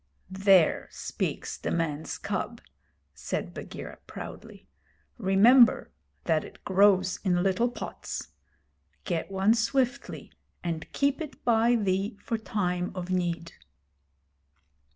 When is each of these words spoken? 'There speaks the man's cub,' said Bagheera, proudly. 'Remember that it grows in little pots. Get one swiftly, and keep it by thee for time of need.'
'There 0.31 0.87
speaks 0.89 1.55
the 1.59 1.69
man's 1.69 2.17
cub,' 2.17 2.59
said 3.13 3.53
Bagheera, 3.53 3.99
proudly. 4.07 4.67
'Remember 5.19 5.91
that 6.23 6.43
it 6.43 6.65
grows 6.65 7.19
in 7.23 7.43
little 7.43 7.69
pots. 7.69 8.29
Get 9.03 9.29
one 9.29 9.53
swiftly, 9.53 10.31
and 10.63 10.91
keep 10.91 11.21
it 11.21 11.45
by 11.45 11.75
thee 11.75 12.17
for 12.19 12.39
time 12.39 12.91
of 12.95 13.11
need.' 13.11 13.53